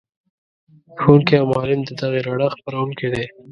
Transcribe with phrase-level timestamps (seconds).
[0.99, 3.25] ښوونکی او معلم د دغې رڼا خپروونکی دی.